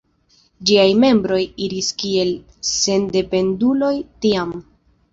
[0.69, 2.33] Ĝiaj membroj iris kiel
[2.73, 4.61] sendependuloj tiam.